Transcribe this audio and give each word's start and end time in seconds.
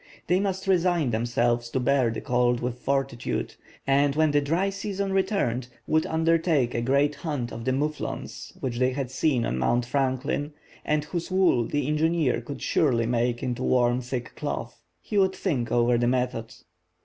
They 0.25 0.39
must 0.39 0.65
resign 0.65 1.11
themselves 1.11 1.69
to 1.69 1.79
bear 1.79 2.09
the 2.09 2.21
cold 2.21 2.59
with 2.59 2.79
fortitude, 2.79 3.53
and 3.85 4.15
when 4.15 4.31
the 4.31 4.41
dry 4.41 4.71
season 4.71 5.13
returned 5.13 5.67
would 5.85 6.07
undertake 6.07 6.73
a 6.73 6.81
great 6.81 7.13
hunt 7.13 7.51
of 7.51 7.65
the 7.65 7.71
moufflons, 7.71 8.51
which 8.61 8.79
they 8.79 8.93
had 8.93 9.11
seen 9.11 9.45
on 9.45 9.59
Mount 9.59 9.85
Franklin, 9.85 10.53
and 10.83 11.03
whose 11.03 11.29
wool 11.29 11.65
the 11.67 11.85
engineer 11.85 12.41
could 12.41 12.63
surely 12.63 13.05
make 13.05 13.43
into 13.43 13.61
warm 13.61 14.01
thick 14.01 14.35
cloth. 14.35 14.81
He 14.99 15.19
would 15.19 15.35
think 15.35 15.71
over 15.71 15.99
the 15.99 16.07
method. 16.07 16.51